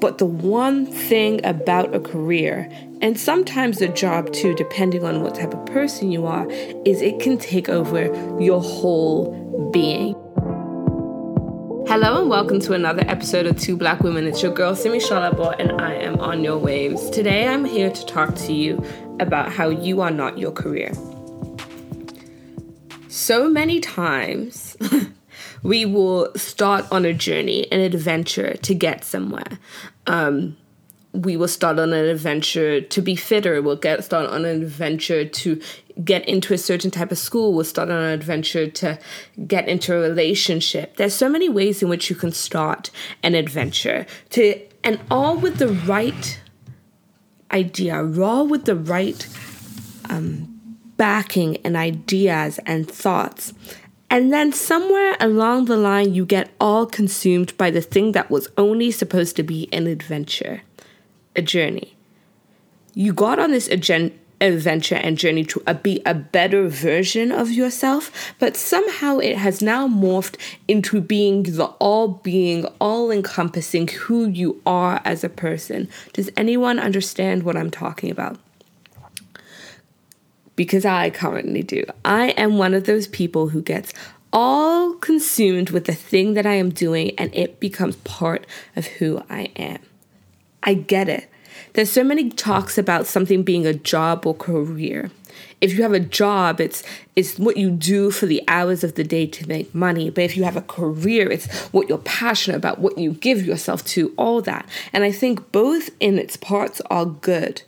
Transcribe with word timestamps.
But 0.00 0.16
the 0.16 0.24
one 0.24 0.86
thing 0.86 1.44
about 1.44 1.94
a 1.94 2.00
career, 2.00 2.70
and 3.02 3.20
sometimes 3.20 3.82
a 3.82 3.88
job 3.88 4.32
too, 4.32 4.54
depending 4.54 5.04
on 5.04 5.20
what 5.22 5.34
type 5.34 5.52
of 5.52 5.66
person 5.66 6.10
you 6.10 6.24
are, 6.24 6.50
is 6.86 7.02
it 7.02 7.20
can 7.20 7.36
take 7.36 7.68
over 7.68 8.06
your 8.40 8.62
whole 8.62 9.70
being. 9.74 10.14
Hello 11.86 12.22
and 12.22 12.30
welcome 12.30 12.60
to 12.60 12.72
another 12.72 13.02
episode 13.08 13.44
of 13.44 13.60
Two 13.60 13.76
Black 13.76 14.00
Women. 14.00 14.26
It's 14.26 14.42
your 14.42 14.54
girl 14.54 14.74
Simi 14.74 15.00
Shalabo 15.00 15.54
and 15.58 15.78
I 15.82 15.92
am 15.92 16.18
on 16.18 16.42
your 16.42 16.56
waves. 16.56 17.10
Today 17.10 17.46
I'm 17.46 17.66
here 17.66 17.90
to 17.90 18.06
talk 18.06 18.34
to 18.36 18.54
you 18.54 18.82
about 19.20 19.52
how 19.52 19.68
you 19.68 20.00
are 20.00 20.10
not 20.10 20.38
your 20.38 20.52
career. 20.52 20.92
So 23.08 23.50
many 23.50 23.80
times 23.80 24.78
we 25.62 25.84
will 25.84 26.32
start 26.36 26.86
on 26.90 27.04
a 27.04 27.12
journey, 27.12 27.70
an 27.72 27.80
adventure 27.80 28.54
to 28.58 28.74
get 28.74 29.04
somewhere. 29.04 29.58
Um, 30.06 30.56
we 31.12 31.36
will 31.36 31.48
start 31.48 31.78
on 31.78 31.92
an 31.92 32.06
adventure 32.06 32.80
to 32.80 33.02
be 33.02 33.16
fitter. 33.16 33.60
We'll 33.60 33.76
get 33.76 34.04
start 34.04 34.30
on 34.30 34.44
an 34.44 34.62
adventure 34.62 35.24
to 35.24 35.60
get 36.04 36.26
into 36.28 36.54
a 36.54 36.58
certain 36.58 36.90
type 36.90 37.10
of 37.10 37.18
school. 37.18 37.52
We'll 37.52 37.64
start 37.64 37.90
on 37.90 37.98
an 37.98 38.12
adventure 38.12 38.68
to 38.70 38.98
get 39.46 39.68
into 39.68 39.96
a 39.96 40.00
relationship. 40.00 40.96
There's 40.96 41.14
so 41.14 41.28
many 41.28 41.48
ways 41.48 41.82
in 41.82 41.88
which 41.88 42.10
you 42.10 42.16
can 42.16 42.32
start 42.32 42.90
an 43.22 43.34
adventure 43.34 44.06
to 44.30 44.60
and 44.84 45.00
all 45.10 45.36
with 45.36 45.58
the 45.58 45.68
right 45.68 46.40
idea, 47.50 47.96
all 48.22 48.46
with 48.46 48.64
the 48.64 48.76
right 48.76 49.28
um, 50.08 50.60
backing 50.96 51.56
and 51.58 51.76
ideas 51.76 52.60
and 52.66 52.88
thoughts. 52.90 53.52
And 54.12 54.32
then 54.32 54.52
somewhere 54.52 55.16
along 55.20 55.66
the 55.66 55.76
line, 55.76 56.14
you 56.14 56.26
get 56.26 56.50
all 56.60 56.84
consumed 56.84 57.56
by 57.56 57.70
the 57.70 57.80
thing 57.80 58.10
that 58.12 58.28
was 58.28 58.48
only 58.58 58.90
supposed 58.90 59.36
to 59.36 59.44
be 59.44 59.68
an 59.72 59.86
adventure, 59.86 60.62
a 61.36 61.42
journey. 61.42 61.96
You 62.92 63.12
got 63.12 63.38
on 63.38 63.52
this 63.52 63.68
agen- 63.68 64.18
adventure 64.40 64.96
and 64.96 65.16
journey 65.16 65.44
to 65.44 65.62
a, 65.64 65.74
be 65.74 66.02
a 66.04 66.14
better 66.14 66.66
version 66.66 67.30
of 67.30 67.52
yourself, 67.52 68.34
but 68.40 68.56
somehow 68.56 69.18
it 69.18 69.36
has 69.36 69.62
now 69.62 69.86
morphed 69.86 70.36
into 70.66 71.00
being 71.00 71.44
the 71.44 71.66
all 71.78 72.08
being, 72.08 72.64
all 72.80 73.12
encompassing 73.12 73.86
who 73.86 74.26
you 74.26 74.60
are 74.66 75.00
as 75.04 75.22
a 75.22 75.28
person. 75.28 75.88
Does 76.14 76.30
anyone 76.36 76.80
understand 76.80 77.44
what 77.44 77.56
I'm 77.56 77.70
talking 77.70 78.10
about? 78.10 78.38
Because 80.60 80.84
I 80.84 81.08
currently 81.08 81.62
do. 81.62 81.84
I 82.04 82.32
am 82.32 82.58
one 82.58 82.74
of 82.74 82.84
those 82.84 83.08
people 83.08 83.48
who 83.48 83.62
gets 83.62 83.94
all 84.30 84.92
consumed 84.96 85.70
with 85.70 85.86
the 85.86 85.94
thing 85.94 86.34
that 86.34 86.44
I 86.44 86.52
am 86.52 86.68
doing 86.68 87.12
and 87.16 87.34
it 87.34 87.60
becomes 87.60 87.96
part 87.96 88.46
of 88.76 88.84
who 88.84 89.22
I 89.30 89.50
am. 89.56 89.78
I 90.62 90.74
get 90.74 91.08
it. 91.08 91.30
There's 91.72 91.88
so 91.88 92.04
many 92.04 92.28
talks 92.28 92.76
about 92.76 93.06
something 93.06 93.42
being 93.42 93.64
a 93.64 93.72
job 93.72 94.26
or 94.26 94.34
career. 94.34 95.10
If 95.62 95.72
you 95.72 95.82
have 95.82 95.94
a 95.94 95.98
job, 95.98 96.60
it's 96.60 96.82
it's 97.16 97.38
what 97.38 97.56
you 97.56 97.70
do 97.70 98.10
for 98.10 98.26
the 98.26 98.42
hours 98.46 98.84
of 98.84 98.96
the 98.96 99.04
day 99.04 99.26
to 99.28 99.48
make 99.48 99.74
money. 99.74 100.10
But 100.10 100.24
if 100.24 100.36
you 100.36 100.44
have 100.44 100.58
a 100.58 100.62
career, 100.62 101.30
it's 101.32 101.46
what 101.72 101.88
you're 101.88 101.96
passionate 101.96 102.58
about, 102.58 102.80
what 102.80 102.98
you 102.98 103.12
give 103.12 103.46
yourself 103.46 103.82
to, 103.86 104.12
all 104.18 104.42
that. 104.42 104.68
And 104.92 105.04
I 105.04 105.10
think 105.10 105.52
both 105.52 105.88
in 106.00 106.18
its 106.18 106.36
parts 106.36 106.82
are 106.90 107.06
good. 107.06 107.62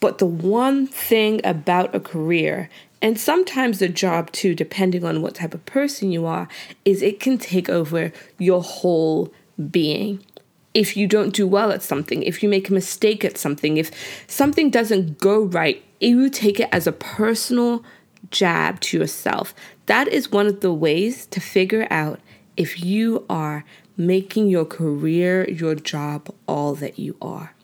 But 0.00 0.18
the 0.18 0.26
one 0.26 0.86
thing 0.86 1.40
about 1.44 1.94
a 1.94 2.00
career, 2.00 2.70
and 3.02 3.20
sometimes 3.20 3.80
a 3.80 3.88
job 3.88 4.32
too, 4.32 4.54
depending 4.54 5.04
on 5.04 5.22
what 5.22 5.36
type 5.36 5.54
of 5.54 5.64
person 5.66 6.10
you 6.10 6.26
are, 6.26 6.48
is 6.84 7.02
it 7.02 7.20
can 7.20 7.38
take 7.38 7.68
over 7.68 8.12
your 8.38 8.62
whole 8.62 9.32
being. 9.70 10.24
If 10.72 10.96
you 10.96 11.06
don't 11.06 11.34
do 11.34 11.46
well 11.46 11.72
at 11.72 11.82
something, 11.82 12.22
if 12.22 12.42
you 12.42 12.48
make 12.48 12.70
a 12.70 12.74
mistake 12.74 13.24
at 13.24 13.36
something, 13.36 13.76
if 13.76 13.90
something 14.26 14.70
doesn't 14.70 15.18
go 15.18 15.42
right, 15.42 15.82
you 16.00 16.30
take 16.30 16.60
it 16.60 16.68
as 16.72 16.86
a 16.86 16.92
personal 16.92 17.84
jab 18.30 18.80
to 18.80 18.98
yourself. 18.98 19.54
That 19.86 20.08
is 20.08 20.30
one 20.30 20.46
of 20.46 20.60
the 20.60 20.72
ways 20.72 21.26
to 21.26 21.40
figure 21.40 21.86
out 21.90 22.20
if 22.56 22.82
you 22.82 23.26
are 23.28 23.64
making 23.96 24.48
your 24.48 24.64
career, 24.64 25.48
your 25.50 25.74
job, 25.74 26.32
all 26.46 26.74
that 26.76 26.98
you 26.98 27.16
are. 27.20 27.54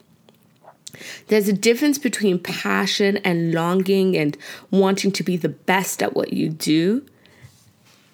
There's 1.27 1.47
a 1.47 1.53
difference 1.53 1.97
between 1.97 2.39
passion 2.39 3.17
and 3.17 3.53
longing 3.53 4.15
and 4.17 4.37
wanting 4.71 5.11
to 5.13 5.23
be 5.23 5.37
the 5.37 5.49
best 5.49 6.01
at 6.01 6.15
what 6.15 6.33
you 6.33 6.49
do 6.49 7.05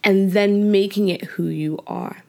and 0.04 0.34
then 0.34 0.72
making 0.72 1.10
it 1.10 1.24
who 1.24 1.48
you 1.48 1.80
are. 1.88 2.24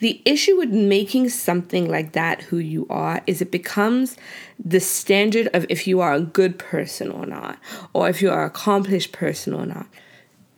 The 0.00 0.22
issue 0.24 0.56
with 0.56 0.70
making 0.70 1.28
something 1.30 1.90
like 1.90 2.12
that 2.12 2.42
who 2.42 2.58
you 2.58 2.86
are 2.88 3.20
is 3.26 3.42
it 3.42 3.50
becomes 3.50 4.16
the 4.64 4.78
standard 4.78 5.48
of 5.52 5.66
if 5.68 5.88
you 5.88 6.00
are 6.00 6.14
a 6.14 6.20
good 6.20 6.56
person 6.56 7.10
or 7.10 7.26
not, 7.26 7.58
or 7.92 8.08
if 8.08 8.22
you 8.22 8.30
are 8.30 8.44
an 8.44 8.50
accomplished 8.50 9.10
person 9.10 9.52
or 9.52 9.66
not. 9.66 9.88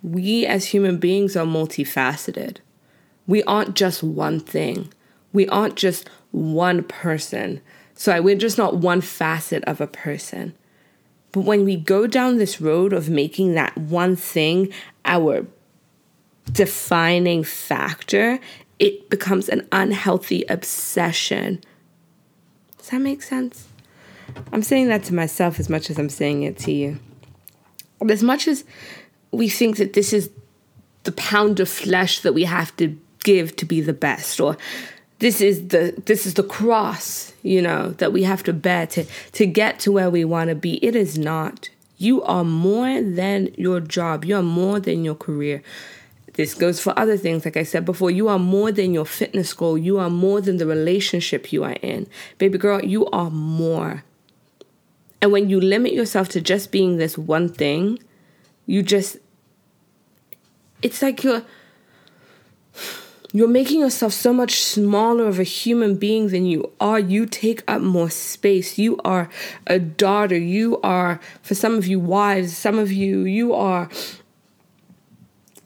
We 0.03 0.44
as 0.44 0.66
human 0.66 0.98
beings 0.98 1.37
are 1.37 1.47
multifaceted. 1.47 2.59
We 3.27 3.42
aren't 3.44 3.77
just 3.77 4.03
one 4.03 4.41
thing, 4.41 4.92
we 5.32 5.48
aren't 5.48 5.77
just 5.77 6.10
one 6.32 6.82
person. 6.82 7.62
So 7.95 8.21
we're 8.23 8.37
just 8.37 8.59
not 8.59 8.77
one 8.77 9.01
facet 9.01 9.65
of 9.65 9.81
a 9.81 9.87
person. 9.87 10.55
But 11.33 11.43
when 11.43 11.65
we 11.65 11.77
go 11.77 12.06
down 12.06 12.39
this 12.39 12.61
road 12.61 12.93
of 12.93 13.09
making 13.09 13.55
that 13.55 13.77
one 13.77 14.17
thing 14.17 14.73
our 15.05 15.47
defining 16.51 17.45
factor, 17.45 18.41
it 18.78 19.11
becomes 19.11 19.49
an 19.49 19.69
unhealthy 19.71 20.45
obsession. 20.49 21.61
Does 22.78 22.89
that 22.89 23.01
make 23.01 23.23
sense? 23.23 23.69
I'm 24.53 24.62
saying 24.62 24.89
that 24.89 25.05
to 25.05 25.15
myself 25.15 25.61
as 25.61 25.69
much 25.69 25.91
as 25.91 25.99
I'm 25.99 26.09
saying 26.09 26.43
it 26.43 26.59
to 26.61 26.72
you. 26.72 26.99
As 28.09 28.22
much 28.22 28.49
as 28.49 28.65
we 29.31 29.49
think 29.49 29.77
that 29.77 29.93
this 29.93 30.12
is 30.12 30.31
the 31.05 31.12
pound 31.12 31.61
of 31.61 31.69
flesh 31.69 32.21
that 32.21 32.33
we 32.33 32.45
have 32.45 32.75
to 32.77 32.99
give 33.22 33.55
to 33.57 33.67
be 33.67 33.81
the 33.81 33.93
best, 33.93 34.41
or 34.41 34.57
this 35.20 35.41
is 35.41 35.69
the 35.69 35.94
this 36.06 36.26
is 36.26 36.34
the 36.34 36.42
cross 36.42 37.32
you 37.42 37.62
know 37.62 37.91
that 37.92 38.12
we 38.12 38.22
have 38.25 38.42
to 38.42 38.53
bear 38.53 38.86
to 38.88 39.04
to 39.32 39.47
get 39.47 39.78
to 39.81 39.92
where 39.92 40.10
we 40.10 40.25
want 40.25 40.48
to 40.48 40.54
be. 40.54 40.84
It 40.84 40.97
is 40.97 41.16
not. 41.16 41.70
You 41.97 42.22
are 42.22 42.44
more 42.44 43.03
than 43.03 43.54
your 43.56 43.78
job. 43.80 44.25
You 44.25 44.36
are 44.36 44.42
more 44.42 44.80
than 44.80 45.04
your 45.04 45.14
career. 45.14 45.62
This 46.34 46.54
goes 46.54 46.80
for 46.80 46.98
other 46.98 47.19
things 47.19 47.44
like 47.44 47.56
i 47.56 47.62
said 47.62 47.84
before. 47.84 48.10
You 48.10 48.28
are 48.28 48.38
more 48.38 48.72
than 48.72 48.94
your 48.94 49.04
fitness 49.04 49.53
goal. 49.53 49.76
You 49.76 49.98
are 49.98 50.09
more 50.10 50.41
than 50.41 50.56
the 50.56 50.66
relationship 50.66 51.53
you 51.53 51.64
are 51.64 51.76
in. 51.82 52.06
Baby 52.38 52.59
girl 52.59 52.82
you 52.82 53.06
are 53.06 53.30
more. 53.30 54.04
And 55.22 55.32
when 55.32 55.50
you 55.50 55.60
limit 55.60 55.92
yourself 55.92 56.30
to 56.30 56.41
just 56.41 56.72
being 56.72 56.97
this 56.97 57.19
one 57.19 57.50
thing 57.50 57.98
you 58.66 58.82
just 58.82 59.19
it's 60.80 61.03
like 61.03 61.25
you're 61.25 61.42
you're 63.32 63.48
making 63.48 63.80
yourself 63.80 64.12
so 64.12 64.32
much 64.32 64.60
smaller 64.60 65.26
of 65.28 65.38
a 65.38 65.44
human 65.44 65.94
being 65.94 66.28
than 66.28 66.46
you 66.46 66.72
are. 66.80 66.98
You 66.98 67.26
take 67.26 67.62
up 67.68 67.80
more 67.80 68.10
space. 68.10 68.76
You 68.76 68.98
are 69.04 69.28
a 69.68 69.78
daughter. 69.78 70.36
You 70.36 70.80
are, 70.82 71.20
for 71.42 71.54
some 71.54 71.76
of 71.76 71.86
you, 71.86 72.00
wives. 72.00 72.56
Some 72.56 72.78
of 72.78 72.91
you, 72.91 73.20
you 73.20 73.54
are. 73.54 73.88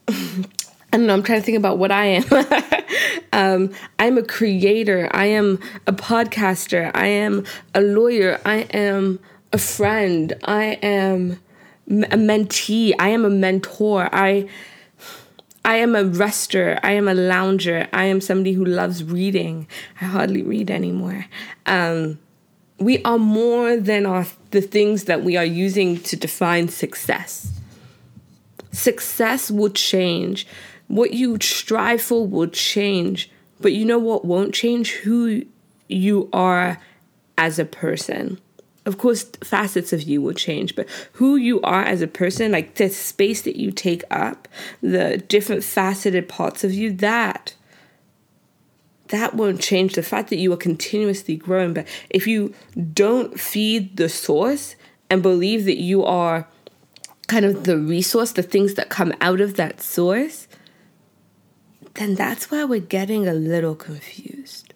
I 0.09 0.99
don't 0.99 1.07
know. 1.07 1.15
I'm 1.15 1.23
trying 1.23 1.41
to 1.41 1.45
think 1.45 1.57
about 1.57 1.79
what 1.79 1.91
I 1.91 2.05
am. 2.05 2.85
um, 3.33 3.73
I'm 3.99 4.19
a 4.19 4.23
creator. 4.23 5.09
I 5.13 5.27
am 5.27 5.59
a 5.87 5.93
podcaster. 5.93 6.91
I 6.95 7.07
am 7.07 7.45
a 7.75 7.81
lawyer. 7.81 8.41
I 8.45 8.59
am 8.75 9.21
a 9.53 9.59
friend. 9.59 10.35
I 10.45 10.79
am 10.83 11.41
a 11.89 12.17
mentee. 12.17 12.93
I 12.99 13.09
am 13.09 13.25
a 13.25 13.31
mentor. 13.31 14.09
I 14.13 14.49
I 15.65 15.77
am 15.77 15.97
a 15.97 16.05
rester. 16.05 16.79
I 16.83 16.93
am 16.93 17.09
a 17.09 17.15
lounger. 17.15 17.89
I 17.93 18.05
am 18.05 18.21
somebody 18.21 18.53
who 18.53 18.65
loves 18.65 19.03
reading. 19.03 19.67
I 20.01 20.05
hardly 20.05 20.43
read 20.43 20.71
anymore. 20.71 21.27
Um, 21.67 22.19
we 22.79 23.03
are 23.05 23.19
more 23.19 23.77
than 23.77 24.05
our, 24.05 24.27
the 24.51 24.61
things 24.61 25.05
that 25.05 25.23
we 25.23 25.37
are 25.37 25.45
using 25.45 25.99
to 26.01 26.17
define 26.17 26.69
success. 26.69 27.51
Success 28.73 29.51
will 29.51 29.71
change. 29.71 30.47
What 30.89 31.15
you 31.15 31.39
strive 31.41 32.03
for 32.03 32.27
will 32.27 32.49
change. 32.49 33.31
But 33.61 33.73
you 33.73 33.87
know 33.87 33.99
what 33.99 34.25
won't 34.25 34.53
change? 34.53 34.93
Who 34.93 35.45
you 35.89 36.29
are 36.33 36.79
as 37.39 37.59
a 37.59 37.65
person 37.65 38.39
of 38.87 38.99
course 38.99 39.25
facets 39.43 39.93
of 39.93 40.03
you 40.03 40.21
will 40.21 40.33
change 40.33 40.75
but 40.77 40.89
who 41.15 41.37
you 41.37 41.61
are 41.63 41.83
as 41.83 42.03
a 42.03 42.07
person 42.07 42.53
like 42.53 42.75
the 42.75 42.89
space 42.89 43.43
that 43.43 43.57
you 43.57 43.71
take 43.71 44.03
up 44.11 44.49
the 44.83 45.19
different 45.29 45.65
faceted 45.65 46.29
parts 46.29 46.65
of 46.65 46.73
you 46.73 46.93
that 46.93 47.55
that 49.09 49.35
won't 49.35 49.61
change 49.61 49.95
the 49.95 50.03
fact 50.03 50.31
that 50.31 50.37
you 50.37 50.53
are 50.53 50.57
continuously 50.57 51.37
growing 51.37 51.73
but 51.75 51.87
if 52.11 52.27
you 52.27 52.55
don't 52.93 53.39
feed 53.39 53.97
the 53.97 54.09
source 54.09 54.77
and 55.11 55.23
believe 55.23 55.65
that 55.65 55.79
you 55.79 56.05
are 56.05 56.47
kind 57.27 57.45
of 57.45 57.65
the 57.65 57.79
resource 57.79 58.33
the 58.33 58.43
things 58.43 58.75
that 58.75 58.89
come 58.89 59.13
out 59.21 59.41
of 59.41 59.57
that 59.57 59.81
source 59.81 60.47
then 61.95 62.15
that's 62.15 62.51
why 62.51 62.65
we're 62.65 62.81
getting 62.81 63.27
a 63.27 63.35
little 63.35 63.75
confused 63.75 64.75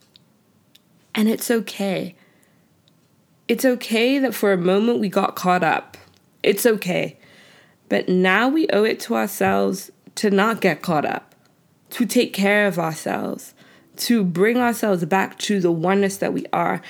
And 1.14 1.28
it's 1.28 1.50
okay. 1.50 2.14
It's 3.48 3.64
okay 3.64 4.18
that 4.18 4.34
for 4.34 4.52
a 4.52 4.58
moment 4.58 5.00
we 5.00 5.08
got 5.08 5.34
caught 5.34 5.64
up. 5.64 5.96
It's 6.42 6.66
okay. 6.66 7.18
But 7.88 8.08
now 8.08 8.48
we 8.48 8.68
owe 8.68 8.84
it 8.84 9.00
to 9.00 9.16
ourselves 9.16 9.90
to 10.16 10.30
not 10.30 10.60
get 10.60 10.82
caught 10.82 11.06
up, 11.06 11.34
to 11.90 12.04
take 12.04 12.34
care 12.34 12.66
of 12.66 12.78
ourselves, 12.78 13.54
to 13.96 14.22
bring 14.22 14.58
ourselves 14.58 15.04
back 15.06 15.38
to 15.38 15.60
the 15.60 15.72
oneness 15.72 16.18
that 16.18 16.34
we 16.34 16.44
are, 16.52 16.82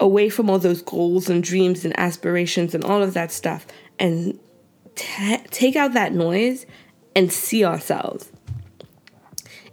away 0.00 0.28
from 0.28 0.48
all 0.48 0.58
those 0.58 0.82
goals 0.82 1.28
and 1.28 1.44
dreams 1.44 1.84
and 1.84 1.98
aspirations 1.98 2.74
and 2.74 2.84
all 2.84 3.02
of 3.02 3.14
that 3.14 3.30
stuff, 3.30 3.66
and 3.98 4.38
t- 4.94 5.38
take 5.50 5.76
out 5.76 5.92
that 5.92 6.12
noise 6.12 6.66
and 7.14 7.32
see 7.32 7.64
ourselves. 7.64 8.32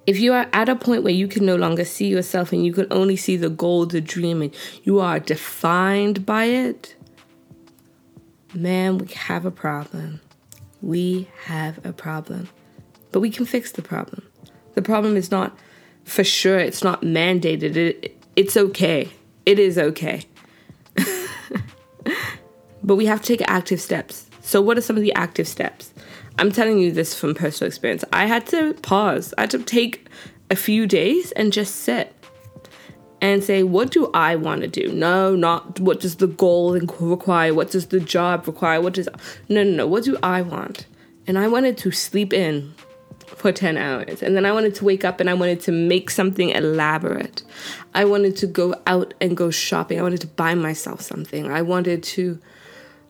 If 0.09 0.19
you 0.19 0.33
are 0.33 0.49
at 0.53 0.67
a 0.69 0.75
point 0.75 1.03
where 1.03 1.13
you 1.13 1.27
can 1.27 1.45
no 1.45 1.55
longer 1.55 1.85
see 1.85 2.07
yourself 2.07 2.51
and 2.51 2.65
you 2.65 2.73
can 2.73 2.87
only 2.89 3.15
see 3.15 3.37
the 3.37 3.47
goal, 3.47 3.85
the 3.85 4.01
dream, 4.01 4.41
and 4.41 4.51
you 4.81 4.99
are 4.99 5.19
defined 5.19 6.25
by 6.25 6.45
it, 6.45 6.95
man, 8.55 8.97
we 8.97 9.05
have 9.09 9.45
a 9.45 9.51
problem. 9.51 10.19
We 10.81 11.29
have 11.43 11.85
a 11.85 11.93
problem. 11.93 12.49
But 13.11 13.19
we 13.19 13.29
can 13.29 13.45
fix 13.45 13.71
the 13.71 13.83
problem. 13.83 14.27
The 14.73 14.81
problem 14.81 15.15
is 15.15 15.29
not 15.29 15.55
for 16.05 16.23
sure, 16.23 16.57
it's 16.57 16.83
not 16.83 17.03
mandated. 17.03 17.75
It, 17.75 18.17
it's 18.35 18.57
okay. 18.57 19.11
It 19.45 19.59
is 19.59 19.77
okay. 19.77 20.23
but 22.83 22.95
we 22.95 23.05
have 23.05 23.21
to 23.21 23.27
take 23.27 23.47
active 23.47 23.79
steps. 23.79 24.27
So, 24.41 24.59
what 24.59 24.75
are 24.75 24.81
some 24.81 24.95
of 24.95 25.03
the 25.03 25.13
active 25.13 25.47
steps? 25.47 25.93
I'm 26.39 26.53
telling 26.53 26.79
you 26.79 26.93
this 26.93 27.13
from 27.13 27.35
personal 27.35 27.67
experience. 27.67 28.05
I 28.13 28.25
had 28.25 28.47
to 28.47 28.73
pause. 28.75 29.33
I 29.37 29.41
had 29.41 29.49
to 29.51 29.59
take 29.59 30.07
a 30.49 30.55
few 30.55 30.87
days 30.87 31.33
and 31.33 31.51
just 31.51 31.75
sit 31.75 32.15
and 33.19 33.43
say, 33.43 33.63
what 33.63 33.91
do 33.91 34.09
I 34.13 34.37
want 34.37 34.61
to 34.61 34.67
do? 34.69 34.89
No, 34.93 35.35
not 35.35 35.81
what 35.81 35.99
does 35.99 36.15
the 36.15 36.27
goal 36.27 36.79
require? 37.01 37.53
What 37.53 37.71
does 37.71 37.87
the 37.87 37.99
job 37.99 38.47
require? 38.47 38.79
What 38.79 38.93
does 38.93 39.09
no, 39.49 39.65
no, 39.65 39.71
no. 39.71 39.87
What 39.87 40.05
do 40.05 40.17
I 40.23 40.41
want? 40.41 40.85
And 41.27 41.37
I 41.37 41.49
wanted 41.49 41.77
to 41.79 41.91
sleep 41.91 42.31
in 42.31 42.73
for 43.27 43.51
10 43.51 43.75
hours. 43.75 44.23
And 44.23 44.33
then 44.33 44.45
I 44.45 44.53
wanted 44.53 44.75
to 44.75 44.85
wake 44.85 45.03
up 45.03 45.19
and 45.19 45.29
I 45.29 45.33
wanted 45.33 45.59
to 45.61 45.73
make 45.73 46.09
something 46.09 46.51
elaborate. 46.51 47.43
I 47.93 48.05
wanted 48.05 48.37
to 48.37 48.47
go 48.47 48.75
out 48.87 49.13
and 49.19 49.35
go 49.35 49.51
shopping. 49.51 49.99
I 49.99 50.03
wanted 50.03 50.21
to 50.21 50.27
buy 50.27 50.55
myself 50.55 51.01
something. 51.01 51.51
I 51.51 51.63
wanted 51.63 52.01
to 52.03 52.39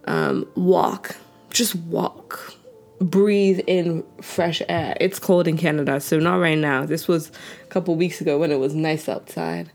um, 0.06 0.48
walk, 0.56 1.16
just 1.52 1.76
walk 1.76 2.56
breathe 3.00 3.60
in 3.68 4.04
fresh 4.22 4.62
air. 4.68 4.96
It's 5.00 5.19
cold 5.19 5.48
in 5.48 5.57
Canada, 5.57 6.00
so 6.00 6.19
not 6.19 6.36
right 6.36 6.57
now. 6.57 6.86
This 6.86 7.07
was 7.07 7.31
a 7.63 7.68
couple 7.68 7.96
weeks 7.96 8.22
ago 8.22 8.38
when 8.38 8.51
it 8.51 8.60
was 8.60 8.75
nice 8.75 9.07
outside. 9.07 9.72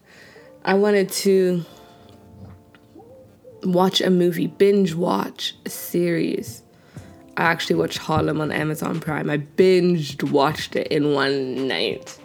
I 0.64 0.74
wanted 0.74 1.10
to 1.10 1.64
watch 3.62 4.00
a 4.00 4.10
movie, 4.10 4.46
binge 4.46 4.94
watch 4.94 5.54
a 5.64 5.70
series. 5.70 6.62
I 7.36 7.44
actually 7.44 7.76
watched 7.76 7.98
Harlem 7.98 8.40
on 8.40 8.52
Amazon 8.52 9.00
Prime. 9.00 9.28
I 9.28 9.38
binged 9.38 10.30
watched 10.30 10.76
it 10.76 10.86
in 10.88 11.12
one 11.14 11.66
night 11.66 12.18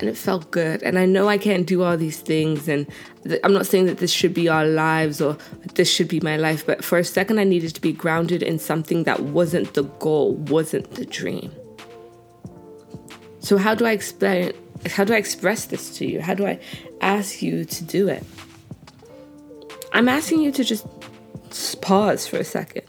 and 0.00 0.08
it 0.08 0.16
felt 0.16 0.50
good. 0.50 0.82
And 0.82 0.98
I 0.98 1.06
know 1.06 1.28
I 1.28 1.38
can't 1.38 1.66
do 1.66 1.82
all 1.82 1.96
these 1.96 2.20
things, 2.20 2.68
and 2.68 2.86
th- 3.24 3.40
I'm 3.42 3.52
not 3.52 3.66
saying 3.66 3.86
that 3.86 3.98
this 3.98 4.12
should 4.12 4.34
be 4.34 4.48
our 4.48 4.66
lives 4.66 5.20
or 5.20 5.36
this 5.74 5.90
should 5.90 6.08
be 6.08 6.20
my 6.20 6.36
life, 6.36 6.66
but 6.66 6.84
for 6.84 6.98
a 6.98 7.04
second, 7.04 7.38
I 7.38 7.44
needed 7.44 7.74
to 7.74 7.80
be 7.80 7.92
grounded 7.92 8.42
in 8.42 8.58
something 8.58 9.04
that 9.04 9.20
wasn't 9.20 9.74
the 9.74 9.84
goal, 9.84 10.34
wasn't 10.34 10.90
the 10.92 11.06
dream. 11.06 11.52
So, 13.40 13.56
how 13.56 13.74
do 13.74 13.86
I 13.86 13.92
explain? 13.92 14.52
How 14.86 15.04
do 15.04 15.14
I 15.14 15.16
express 15.16 15.66
this 15.66 15.96
to 15.98 16.06
you? 16.06 16.20
How 16.20 16.34
do 16.34 16.46
I 16.46 16.60
ask 17.00 17.42
you 17.42 17.64
to 17.64 17.84
do 17.84 18.08
it? 18.08 18.24
I'm 19.92 20.08
asking 20.08 20.42
you 20.42 20.52
to 20.52 20.64
just 20.64 20.86
pause 21.80 22.26
for 22.26 22.36
a 22.36 22.44
second 22.44 22.82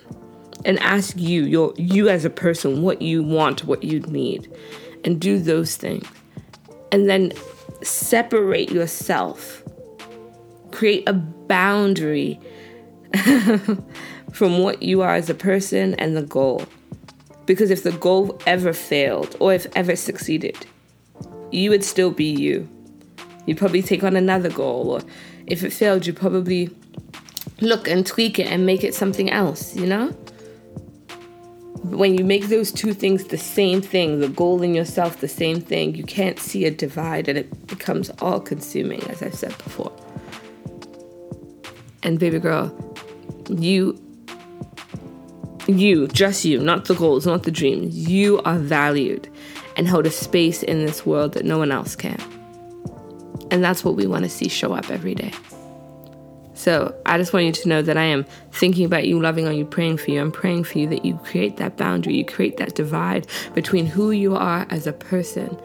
and 0.66 0.78
ask 0.80 1.16
you, 1.18 1.44
your 1.44 1.74
you 1.78 2.10
as 2.10 2.26
a 2.26 2.30
person, 2.30 2.82
what 2.82 3.02
you 3.02 3.24
want, 3.24 3.64
what 3.64 3.84
you 3.84 4.02
need, 4.02 4.52
and 5.06 5.22
do 5.22 5.40
those 5.40 5.78
things 5.78 6.06
and 6.92 7.10
then 7.10 7.34
separate 7.82 8.72
yourself. 8.72 9.64
Create 10.72 11.08
a 11.08 11.14
boundary 11.14 12.40
from 14.32 14.60
what 14.60 14.82
you 14.84 15.02
are 15.02 15.16
as 15.16 15.30
a 15.30 15.34
person 15.34 15.94
and 15.96 16.16
the 16.16 16.22
goal. 16.22 16.66
Because 17.46 17.72
if 17.72 17.84
the 17.84 17.94
goal 17.94 18.40
ever 18.46 18.74
failed 18.74 19.36
or 19.40 19.54
if 19.54 19.66
ever 19.76 19.96
succeeded, 19.96 20.66
you 21.52 21.70
would 21.70 21.84
still 21.84 22.12
be 22.12 22.26
you. 22.26 22.68
You'd 23.46 23.58
probably 23.58 23.82
take 23.82 24.04
on 24.04 24.18
another 24.18 24.50
goal, 24.50 24.92
or 24.92 25.02
if 25.46 25.64
it 25.64 25.72
failed, 25.72 26.06
you'd 26.06 26.18
probably 26.18 26.70
look 27.62 27.88
and 27.88 28.06
tweak 28.06 28.40
it 28.40 28.48
and 28.48 28.66
make 28.66 28.84
it 28.84 28.94
something 28.94 29.32
else, 29.32 29.74
you 29.74 29.86
know? 29.86 30.14
When 31.90 32.18
you 32.18 32.24
make 32.24 32.48
those 32.48 32.72
two 32.72 32.94
things 32.94 33.26
the 33.26 33.38
same 33.38 33.82
thing, 33.82 34.20
the 34.20 34.30
goal 34.30 34.62
in 34.62 34.74
yourself 34.74 35.20
the 35.20 35.28
same 35.28 35.62
thing, 35.62 35.96
you 35.96 36.04
can't 36.04 36.40
see 36.40 36.66
a 36.66 36.72
divide 36.72 37.28
and 37.28 37.38
it 37.38 37.68
becomes 37.68 38.10
all 38.20 38.40
consuming, 38.40 39.02
as 39.10 39.22
I've 39.22 39.36
said 39.36 39.58
before. 39.60 39.92
And 42.04 42.20
baby 42.20 42.40
girl, 42.40 42.74
you, 43.50 44.00
you, 45.68 46.08
just 46.08 46.46
you, 46.46 46.60
not 46.60 46.86
the 46.86 46.96
goals, 46.96 47.26
not 47.26 47.44
the 47.44 47.52
dreams, 47.52 47.96
you 48.10 48.42
are 48.44 48.58
valued 48.58 49.30
and 49.76 49.88
hold 49.88 50.06
a 50.06 50.12
space 50.12 50.64
in 50.64 50.86
this 50.86 51.06
world 51.06 51.34
that 51.34 51.46
no 51.46 51.58
one 51.58 51.72
else 51.72 51.96
can. 51.96 52.22
And 53.52 53.64
that's 53.64 53.84
what 53.84 53.96
we 53.96 54.08
want 54.08 54.24
to 54.24 54.30
see 54.30 54.50
show 54.50 54.74
up 54.74 54.90
every 54.90 55.16
day. 55.16 55.32
So 56.68 56.94
I 57.06 57.18
just 57.18 57.32
want 57.32 57.46
you 57.46 57.54
to 57.54 57.70
know 57.70 57.82
that 57.82 57.96
I 57.96 58.04
am 58.04 58.26
thinking 58.52 58.84
about 58.84 59.08
you, 59.08 59.22
loving 59.22 59.48
on 59.48 59.56
you, 59.56 59.64
praying 59.64 60.00
for 60.00 60.12
you. 60.12 60.20
I'm 60.20 60.34
praying 60.34 60.66
for 60.66 60.80
you 60.80 60.88
that 60.90 61.06
you 61.06 61.16
create 61.20 61.56
that 61.56 61.78
boundary, 61.78 62.18
you 62.18 62.26
create 62.26 62.58
that 62.58 62.76
divide 62.76 63.26
between 63.54 63.86
who 63.86 64.12
you 64.12 64.36
are 64.36 64.68
as 64.70 64.86
a 64.86 64.92
person 64.92 65.58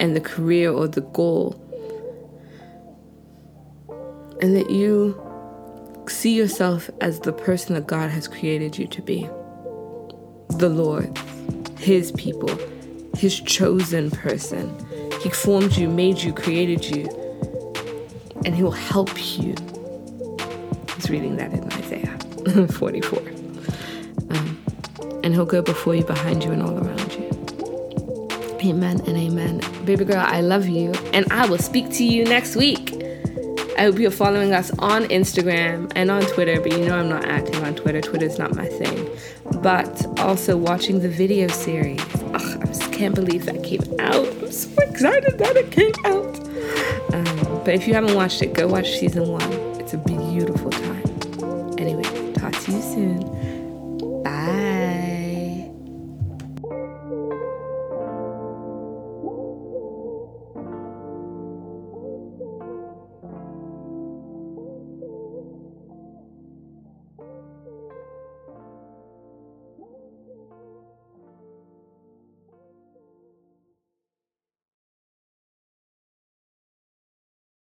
and 0.00 0.16
the 0.16 0.20
career 0.20 0.72
or 0.72 0.88
the 0.88 1.02
goal. 1.02 1.54
And 4.42 4.56
that 4.56 4.68
you 4.68 5.16
see 6.08 6.34
yourself 6.34 6.90
as 7.00 7.20
the 7.20 7.32
person 7.32 7.76
that 7.76 7.86
God 7.86 8.10
has 8.10 8.26
created 8.26 8.76
you 8.76 8.88
to 8.88 9.00
be 9.00 9.30
the 10.56 10.68
Lord, 10.68 11.16
His 11.78 12.10
people, 12.10 12.50
His 13.14 13.38
chosen 13.38 14.10
person. 14.10 14.76
He 15.20 15.30
formed 15.30 15.76
you, 15.76 15.88
made 15.88 16.18
you, 16.18 16.32
created 16.32 16.84
you, 16.84 17.08
and 18.44 18.56
He 18.56 18.64
will 18.64 18.72
help 18.72 19.38
you 19.38 19.54
reading 21.10 21.36
that 21.36 21.52
in 21.52 21.64
Isaiah 21.72 22.68
44. 22.72 23.18
Um, 24.30 24.64
and 25.22 25.34
he'll 25.34 25.46
go 25.46 25.62
before 25.62 25.94
you, 25.94 26.04
behind 26.04 26.44
you, 26.44 26.52
and 26.52 26.62
all 26.62 26.78
around 26.78 27.12
you. 27.14 27.28
Amen 28.64 29.00
and 29.06 29.16
amen. 29.16 29.60
Baby 29.84 30.04
girl, 30.04 30.24
I 30.26 30.40
love 30.40 30.66
you. 30.66 30.92
And 31.12 31.30
I 31.32 31.46
will 31.48 31.58
speak 31.58 31.90
to 31.92 32.04
you 32.04 32.24
next 32.24 32.56
week. 32.56 32.94
I 33.78 33.82
hope 33.82 33.98
you're 34.00 34.10
following 34.10 34.52
us 34.52 34.72
on 34.80 35.04
Instagram 35.04 35.92
and 35.94 36.10
on 36.10 36.22
Twitter, 36.22 36.60
but 36.60 36.72
you 36.72 36.84
know 36.84 36.98
I'm 36.98 37.08
not 37.08 37.24
active 37.24 37.62
on 37.62 37.76
Twitter. 37.76 38.00
Twitter's 38.00 38.36
not 38.36 38.56
my 38.56 38.66
thing. 38.66 39.08
But 39.62 40.04
also 40.18 40.56
watching 40.56 40.98
the 40.98 41.08
video 41.08 41.46
series. 41.46 42.00
Ugh, 42.34 42.58
I 42.60 42.66
just 42.66 42.92
can't 42.92 43.14
believe 43.14 43.46
that 43.46 43.62
came 43.62 43.82
out. 44.00 44.26
I'm 44.26 44.50
so 44.50 44.82
excited 44.82 45.38
that 45.38 45.56
it 45.56 45.70
came 45.70 45.92
out. 46.04 46.38
Um, 47.14 47.62
but 47.64 47.74
if 47.74 47.86
you 47.86 47.94
haven't 47.94 48.14
watched 48.16 48.42
it, 48.42 48.52
go 48.52 48.66
watch 48.66 48.98
season 48.98 49.28
one. 49.28 49.67
Soon. 52.98 53.37